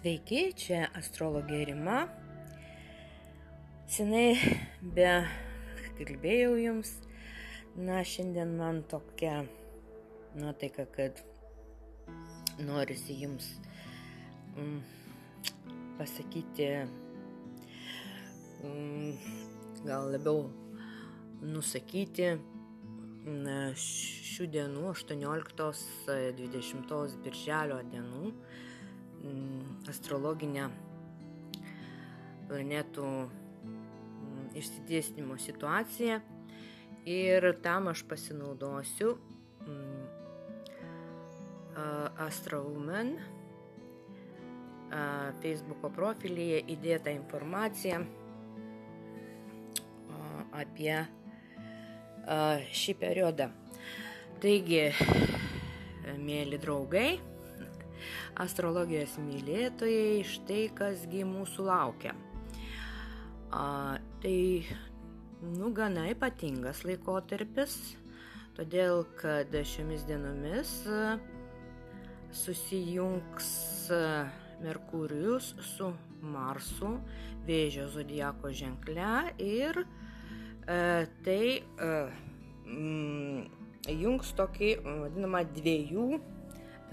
[0.00, 2.08] Sveiki, čia astrologė Rima.
[3.84, 4.32] Senai
[4.96, 5.28] be
[5.98, 7.04] kalbėjau jums.
[7.76, 9.44] Na, šiandien man tokia
[10.40, 11.20] nuotaika, kad
[12.64, 13.60] norisi jums
[14.54, 14.80] mm,
[15.98, 16.70] pasakyti,
[18.64, 19.12] mm,
[19.84, 20.48] gal labiau
[21.44, 22.40] nusakyti
[23.84, 28.32] šių dienų, 18-20 birželio dienų
[29.88, 30.68] astrologinę
[32.50, 33.08] planetų
[34.58, 36.20] išsidėstymo situaciją
[37.08, 39.14] ir tam aš pasinaudosiu
[39.64, 40.00] mm,
[42.26, 43.14] Astrowoman
[45.40, 48.02] Facebook'o profilyje įdėtą informaciją
[50.60, 50.96] apie
[52.80, 53.48] šį periodą.
[54.42, 54.82] Taigi,
[56.20, 57.20] mėly draugai,
[58.40, 62.14] astrologijos mylėtojai, štai kasgi mūsų laukia.
[63.50, 64.66] A, tai,
[65.42, 67.76] nu, gana ypatingas laikotarpis,
[68.58, 70.76] todėl kad šiomis dienomis
[72.30, 73.50] susijungs
[74.60, 75.88] Merkurijus su
[76.20, 76.98] Marsu
[77.46, 79.86] vėžio zodiako ženkle ir e,
[81.24, 81.90] tai e,
[83.96, 86.08] jungs tokį vadinamą dviejų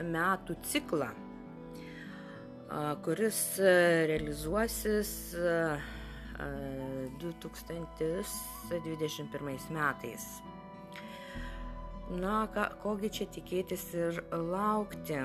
[0.07, 1.11] metų ciklą
[3.03, 3.59] kuris
[4.09, 5.35] realizuosis
[7.19, 10.41] 2021 metais.
[12.07, 15.19] Na, ką, kogi čia tikėtis ir laukti?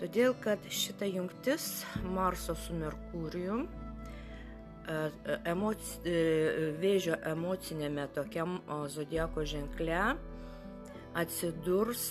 [0.00, 3.68] Todėl, kad šita jungtis Marso su Merkurijum
[5.46, 6.14] emoci,
[6.80, 8.58] vėžio emocinėme tokiam
[8.90, 10.16] zodieko ženkle
[11.14, 12.08] atsidurs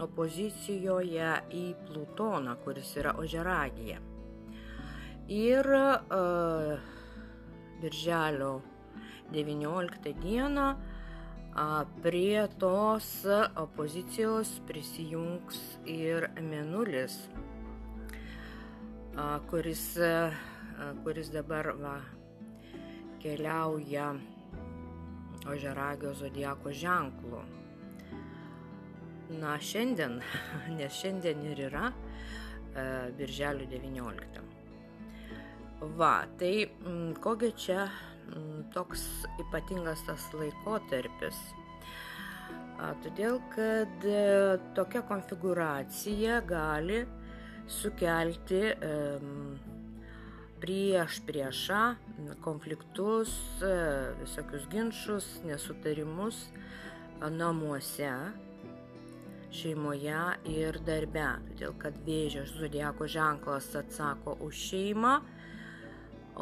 [0.00, 3.98] opozicijoje į Plutoną, kuris yra ožeragija.
[5.28, 6.78] Ir uh,
[7.80, 8.60] birželio
[9.32, 10.68] 19 dieną
[12.02, 13.24] prie tos
[13.56, 17.16] opozicijos prisijungs ir Menulis,
[19.50, 20.36] kuris, uh,
[21.02, 21.96] kuris dabar va,
[23.22, 24.14] keliauja
[25.48, 27.40] ožeragio zodiako ženklu.
[29.26, 30.20] Na, šiandien,
[30.78, 32.84] nes šiandien ir yra e,
[33.18, 34.42] birželio 19.
[35.98, 39.02] Va, tai m, mm, kogi čia m, mm, toks
[39.42, 41.40] ypatingas tas laikotarpis?
[42.78, 44.22] A, todėl, kad e,
[44.78, 47.02] tokia konfiguracija gali
[47.66, 48.94] sukelti e,
[50.62, 51.82] prieš priešą,
[52.46, 53.74] konfliktus, e,
[54.22, 56.46] visokius ginčius, nesutarimus
[57.32, 58.12] namuose
[59.56, 60.20] šeimoje
[60.52, 65.14] ir darbe, todėl kad vėžio zodieko ženklas atsako už šeimą,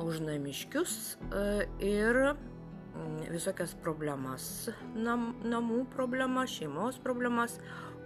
[0.02, 1.44] už namiškius e,
[1.86, 7.58] ir mm, visokias problemas, nam, namų problemas, šeimos problemas,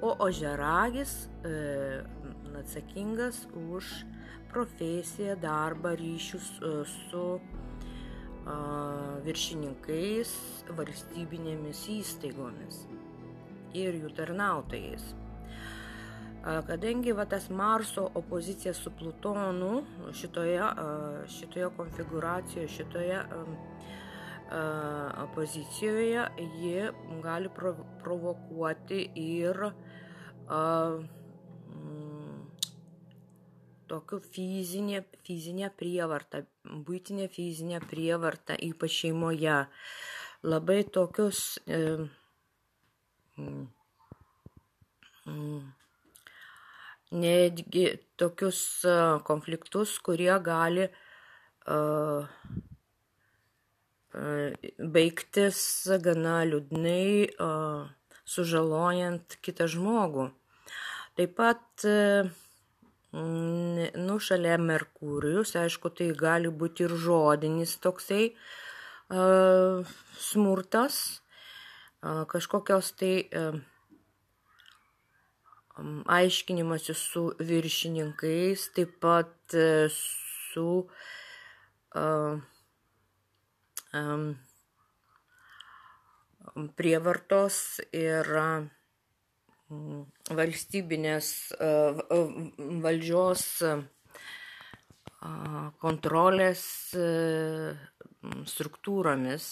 [0.05, 2.05] o ožeragis e,
[2.61, 3.89] atsakingas už
[4.53, 6.77] profesiją, darbą, ryšius e,
[7.09, 7.25] su
[9.27, 10.31] viršininkais,
[10.73, 12.79] valstybinėmis įstaigomis
[13.77, 15.15] ir jų tarnautojais.
[16.43, 19.83] Kadangi va, tas Marso opozicija su Plutonu
[20.15, 20.63] šitoje,
[21.29, 23.23] šitoje konfiguracijoje, šitoje
[25.35, 26.27] pozicijoje,
[26.61, 26.87] ji
[27.23, 27.51] gali
[28.05, 29.61] provokuoti ir
[33.89, 39.59] tokiu fizinė, fizinė prievarta, būtinė fizinė prievarta, ypač šeimoje.
[40.49, 42.05] Labai tokius e, Mm.
[42.05, 42.18] Mm.
[47.09, 47.85] Netgi
[48.21, 48.63] tokius
[49.29, 52.27] konfliktus, kurie gali uh,
[54.95, 55.61] baigtis
[56.03, 57.29] gana liūdnai,
[58.29, 60.29] sužalojant kitą žmogų.
[61.19, 61.85] Taip pat
[63.13, 68.33] nu, šalia Merkurijus, aišku, tai gali būti ir žodinis toksai
[70.29, 71.21] smurtas,
[72.03, 73.15] kažkokios tai
[76.07, 80.87] aiškinimas su viršininkais, taip pat e, su
[86.79, 87.59] prievartos
[87.95, 88.31] ir
[90.41, 91.31] valstybinės
[92.85, 93.45] valdžios
[95.83, 96.67] kontrolės
[98.53, 99.49] struktūromis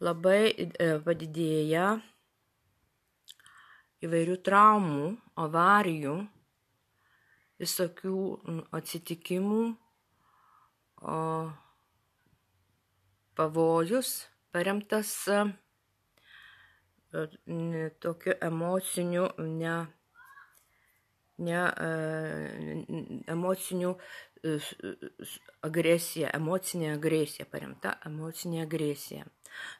[0.00, 1.86] labai e, padidėja
[4.00, 5.08] įvairių traumų,
[5.44, 6.14] avarijų
[7.60, 8.20] visokių
[8.78, 9.62] atsitikimų,
[11.04, 11.16] o,
[13.36, 14.12] pavojus
[14.52, 15.12] paremtas
[18.00, 19.28] tokiu emociniu,
[19.60, 19.76] ne,
[21.38, 21.62] ne
[23.34, 23.94] emociniu
[25.66, 29.26] agresija, emocinė agresija, paremta emocinė agresija.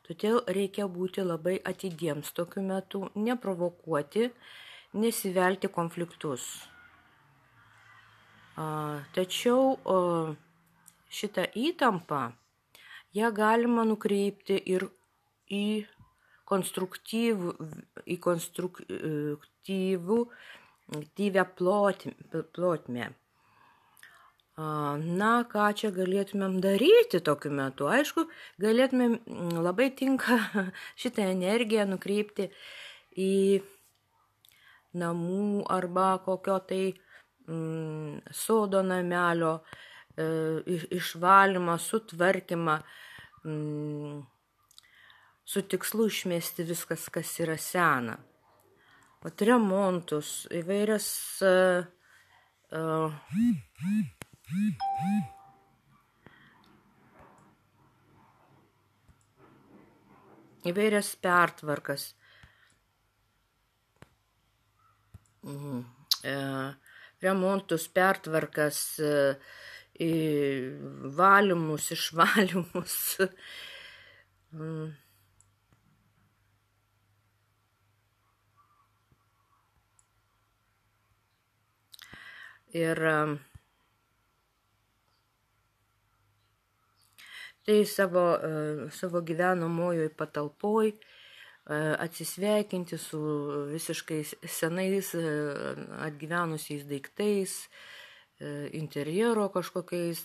[0.07, 4.31] Todėl reikia būti labai atidiems tokiu metu, neprovokuoti,
[5.01, 6.49] nesivelti konfliktus.
[9.15, 9.79] Tačiau
[11.21, 12.23] šitą įtampą,
[13.17, 14.89] ją galima nukreipti ir
[15.51, 15.87] į
[16.51, 17.55] konstruktyvų,
[18.11, 20.19] į konstruktyvų,
[20.99, 23.11] aktyvę plotmę.
[24.61, 27.87] Na, ką čia galėtumėm daryti tokiu metu?
[27.89, 28.27] Aišku,
[28.61, 29.15] galėtumėm
[29.63, 30.39] labai tinka
[31.01, 32.51] šitą energiją nukreipti
[33.17, 33.63] į
[35.01, 39.55] namų arba kokio tai mm, sodo namelio
[40.19, 40.27] e,
[40.99, 42.77] išvalymą, sutvarkymą,
[43.47, 44.21] mm,
[45.47, 48.19] su tikslu išmesti viskas, kas yra sena.
[49.21, 51.07] O remontus, įvairias
[51.45, 51.85] uh,
[52.73, 54.20] uh,
[60.71, 62.15] įvairias pertvarkas.
[65.43, 65.85] Mhm.
[66.25, 66.35] E,
[67.23, 69.13] remontus, pertvarkas, e,
[71.17, 72.97] valymus, išvalymus.
[74.53, 74.91] Mhm.
[82.71, 82.99] Ir
[87.71, 88.25] tai savo,
[88.91, 90.91] savo gyvenamojoj patalpoj
[91.99, 93.21] atsisveikinti su
[93.71, 95.13] visiškai senais
[96.07, 97.55] atgyvenusiais daiktais,
[98.75, 100.25] interjero kažkokiais,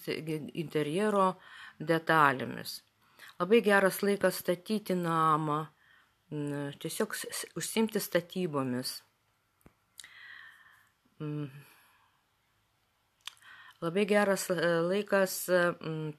[0.58, 1.36] interjero
[1.78, 2.80] detalėmis.
[3.38, 5.66] Labai geras laikas statyti namą,
[6.82, 7.14] tiesiog
[7.60, 8.98] užsimti statybomis.
[11.22, 11.50] Mm.
[13.84, 14.50] Labai geras
[14.90, 15.44] laikas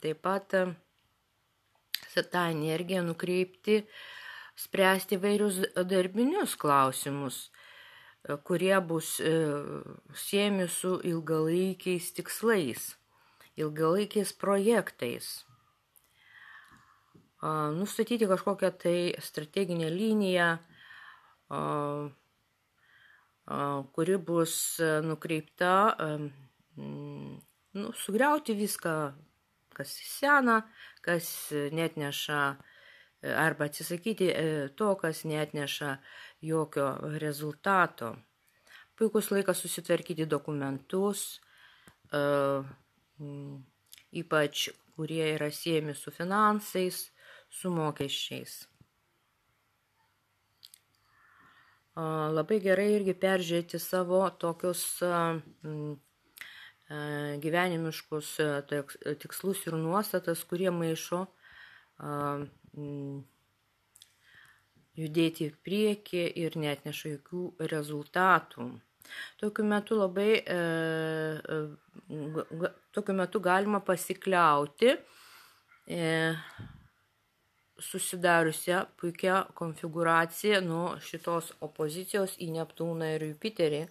[0.04, 0.54] taip pat
[2.22, 3.82] tą energiją nukreipti,
[4.56, 7.50] spręsti vairius darbinius klausimus,
[8.44, 9.20] kurie bus
[10.14, 12.96] siemi su ilgalaikiais tikslais,
[13.56, 15.44] ilgalaikiais projektais.
[17.76, 20.56] Nustatyti kažkokią tai strateginę liniją,
[23.92, 25.74] kuri bus nukreipta
[27.76, 29.12] nu, sugriauti viską,
[29.76, 30.62] kas sena,
[31.04, 31.28] kas
[31.76, 32.40] net neša,
[33.36, 34.30] arba atsisakyti
[34.78, 35.96] to, kas net neša
[36.40, 36.88] jokio
[37.20, 38.14] rezultato.
[38.96, 41.26] Puikus laikas susitvarkyti dokumentus,
[44.16, 47.02] ypač kurie yra siejami su finansais,
[47.52, 48.54] su mokesčiais.
[51.96, 54.82] Labai gerai irgi peržiūrėti savo tokius
[57.42, 58.36] gyvenimiškus
[59.22, 61.24] tikslus ir nuostatas, kurie maišo
[64.96, 67.42] judėti į priekį ir net neša jokių
[67.72, 68.68] rezultatų.
[69.40, 70.30] Tokiu metu labai,
[72.94, 74.94] tokiu metu galima pasikliauti
[77.78, 83.82] susidariusią puikią konfiguraciją nuo šitos opozicijos į Neptūną ir Jupiterį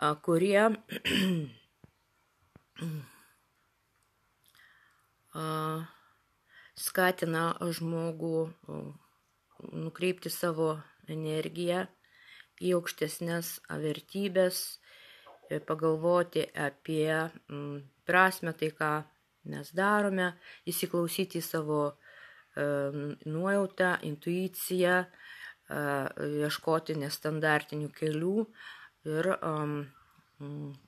[0.00, 0.62] kurie
[6.80, 8.38] skatina žmogų
[9.76, 10.80] nukreipti savo
[11.10, 11.86] energiją
[12.60, 14.80] į aukštesnės vertybės,
[15.68, 17.30] pagalvoti apie
[18.08, 18.92] prasme tai, ką
[19.52, 20.32] mes darome,
[20.68, 21.82] įsiklausyti į savo
[22.56, 25.04] nuojautą, intuiciją,
[25.70, 28.46] ieškoti nestandartinių kelių,
[29.08, 29.74] ir um,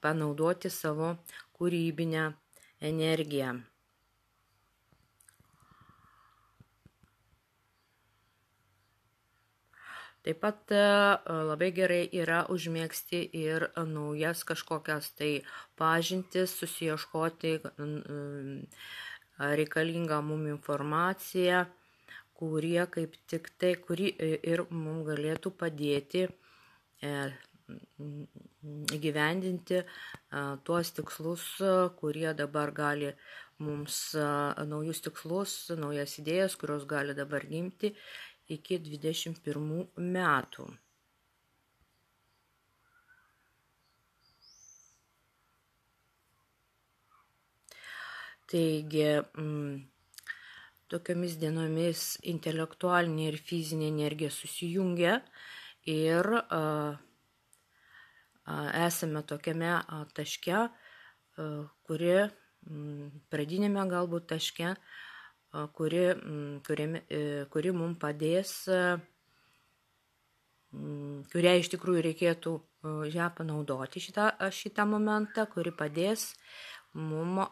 [0.00, 1.16] panaudoti savo
[1.59, 2.31] kūrybinę
[2.81, 3.61] energiją.
[10.23, 10.71] Taip pat
[11.50, 15.31] labai gerai yra užmėgsti ir naujas kažkokias tai
[15.81, 17.57] pažintis, susieškoti
[19.59, 21.64] reikalingą mum informaciją,
[22.38, 24.12] kurie kaip tik tai, kuri
[24.52, 26.28] ir mums galėtų padėti
[28.96, 29.82] įgyvendinti
[30.66, 31.46] tuos tikslus,
[31.98, 33.12] kurie dabar gali
[33.62, 33.98] mums
[34.68, 37.92] naujus tikslus, naujas idėjas, kurios gali dabar gimti
[38.52, 40.70] iki 21 metų.
[48.52, 49.04] Taigi,
[49.40, 49.76] mm,
[50.92, 55.14] tokiamis dienomis intelektualinė ir fizinė energija susijungia
[55.88, 56.98] ir uh,
[58.46, 59.75] esame tokiame
[60.16, 60.66] taške,
[61.87, 62.14] kuri
[63.32, 64.75] pradinėme galbūt taške,
[65.76, 66.04] kuri,
[67.11, 68.52] e, kuri mums padės,
[71.32, 72.52] kurią iš tikrųjų reikėtų
[73.12, 76.32] ją panaudoti šitą, šitą momentą, kuri padės
[76.94, 77.50] mums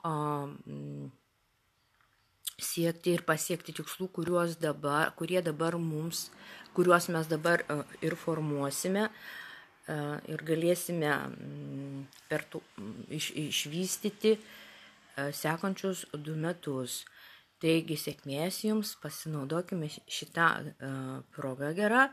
[2.60, 4.08] siekti ir pasiekti tikslų,
[4.60, 6.30] dabar, kurie dabar mums,
[6.76, 7.64] kuriuos mes dabar
[8.04, 9.08] ir formuosime
[9.88, 11.14] ir galėsime
[12.28, 12.60] per tų,
[13.10, 14.36] iš, išvystyti
[15.16, 17.04] sekančius du metus.
[17.60, 20.46] Taigi sėkmės jums, pasinaudokime šitą
[21.34, 22.06] progą gerą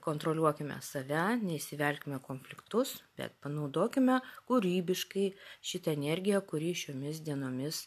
[0.00, 5.26] kontroliuokime save, neįsivelkime konfliktus, bet panaudokime kūrybiškai
[5.60, 7.82] šitą energiją, kuri šiomis dienomis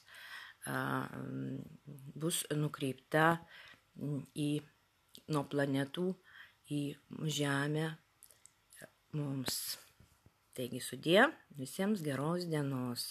[2.22, 3.40] bus nukreipta
[4.38, 4.52] į
[5.34, 6.12] nuo planetų
[6.72, 6.84] į
[7.40, 7.88] Žemę
[9.18, 9.58] mums.
[10.58, 13.06] Taigi sudė, visiems geros dienos.